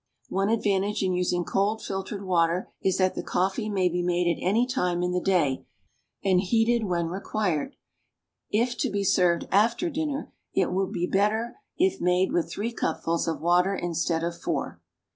One 0.29 0.49
advantage 0.49 1.03
in 1.03 1.13
using 1.13 1.43
cold 1.43 1.83
filtered 1.83 2.25
water 2.25 2.71
is 2.81 2.97
that 2.97 3.13
the 3.13 3.21
coffee 3.21 3.69
may 3.69 3.87
be 3.87 4.01
made 4.01 4.27
at 4.27 4.41
any 4.43 4.65
time 4.65 5.03
in 5.03 5.11
the 5.11 5.21
day, 5.21 5.63
and 6.23 6.41
heated 6.41 6.85
when 6.87 7.05
required. 7.05 7.75
If 8.49 8.75
to 8.79 8.89
be 8.89 9.03
served 9.03 9.47
after 9.51 9.91
dinner, 9.91 10.33
it 10.55 10.71
will 10.71 10.87
be 10.87 11.05
better 11.05 11.57
if 11.77 12.01
made 12.01 12.31
with 12.31 12.49
three 12.51 12.71
cupfuls 12.73 13.27
of 13.27 13.41
water 13.41 13.75
instead 13.75 14.23
of 14.23 14.35
four. 14.35 14.81